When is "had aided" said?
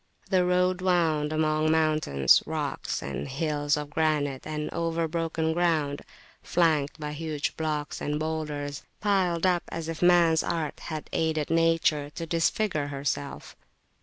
10.79-11.51